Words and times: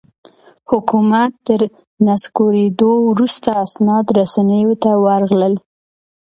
حکومت 0.71 1.31
تر 1.45 1.61
نسکورېدو 2.05 2.89
وروسته 3.09 3.49
اسناد 3.65 4.05
رسنیو 4.17 4.71
ته 4.83 4.91
ورغلل. 5.03 5.53